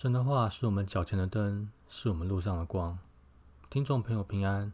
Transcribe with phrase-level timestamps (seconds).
[0.00, 2.98] 神的话是我们脚前的灯，是我们路上的光。
[3.68, 4.72] 听众朋友平安，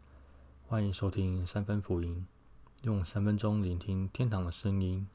[0.65, 2.25] 欢迎收听三分福音，
[2.83, 5.05] 用三分钟聆听天堂的声音。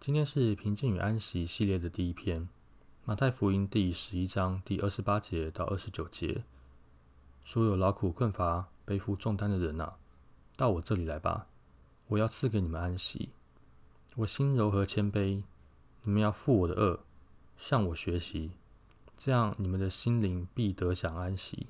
[0.00, 2.48] 今天是平静与安息系列的第一篇，
[3.04, 6.42] 马太福音第十一章第二十八节到二十九节。
[7.44, 9.94] 所有劳苦困乏、背负重担的人啊，
[10.56, 11.46] 到我这里来吧，
[12.08, 13.28] 我要赐给你们安息。
[14.16, 15.44] 我心柔和谦卑，
[16.02, 16.98] 你们要负我的恶，
[17.56, 18.50] 向我学习。
[19.22, 21.66] 这样，你们的心灵必得享安息。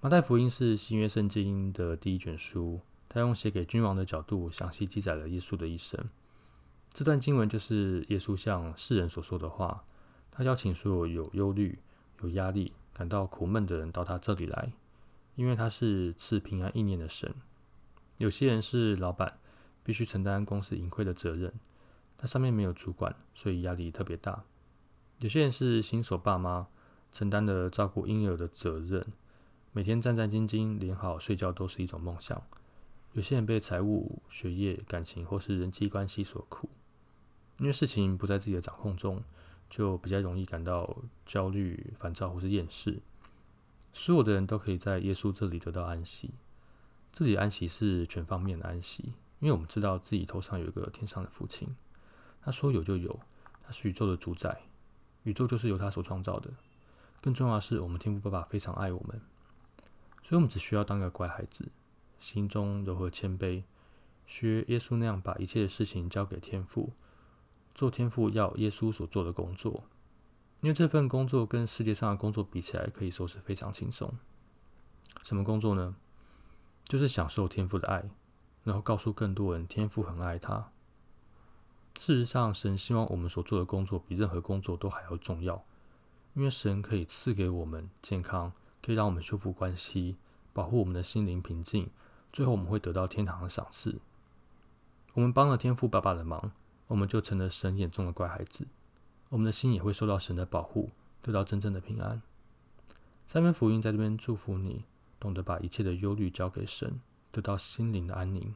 [0.00, 6.04] 马太福音是新约圣经的第一卷书，他用写给君王的角度，详细记载了耶稣的一生。
[6.90, 9.84] 这段经文就是耶稣向世人所说的话。
[10.32, 11.78] 他邀请所有有忧虑、
[12.20, 14.72] 有压力、感到苦闷的人到他这里来，
[15.36, 17.32] 因为他是赐平安意念的神。
[18.16, 19.38] 有些人是老板，
[19.84, 21.54] 必须承担公司盈亏的责任，
[22.18, 24.42] 他上面没有主管，所以压力特别大。
[25.20, 26.68] 有些人是新手爸妈，
[27.10, 29.02] 承担的照顾婴儿的责任，
[29.72, 32.42] 每天战战兢兢，连好睡觉都是一种梦想。
[33.14, 36.68] 有些人被财务、学业、感情或是人际关系所苦，
[37.60, 39.24] 因为事情不在自己的掌控中，
[39.70, 43.00] 就比较容易感到焦虑、烦躁或是厌世。
[43.94, 46.34] 所有的人都可以在耶稣这里得到安息，
[47.10, 51.74] 这里安息是全方面的安息，因为我们知道自己头上有一个天上的父亲，
[52.42, 53.18] 他说有就有，
[53.64, 54.60] 他是宇宙的主宰。
[55.26, 56.50] 宇宙就是由他所创造的。
[57.20, 59.20] 更重要的是，我们天父爸爸非常爱我们，
[60.22, 61.68] 所以我们只需要当一个乖孩子，
[62.20, 63.64] 心中柔和谦卑，
[64.24, 66.92] 学耶稣那样把一切的事情交给天父，
[67.74, 69.82] 做天父要耶稣所做的工作。
[70.60, 74.14] 因为这份工作跟世界上的工作比起来，可以说是非常轻松。
[75.24, 75.96] 什么工作呢？
[76.84, 78.08] 就是享受天父的爱，
[78.62, 80.70] 然后告诉更多人天父很爱他。
[81.98, 85.64] 事实上，神希望我们所做的工作比任何工作都还要重要，
[86.34, 88.52] 因为神可以赐给我们健康，
[88.82, 90.16] 可以让我们修复关系，
[90.52, 91.90] 保护我们的心灵平静。
[92.32, 93.98] 最后，我们会得到天堂的赏赐。
[95.14, 96.52] 我们帮了天父爸爸的忙，
[96.88, 98.66] 我们就成了神眼中的乖孩子。
[99.30, 100.90] 我们的心也会受到神的保护，
[101.22, 102.22] 得到真正的平安。
[103.26, 104.84] 三篇福音在这边祝福你，
[105.18, 107.00] 懂得把一切的忧虑交给神，
[107.32, 108.54] 得到心灵的安宁。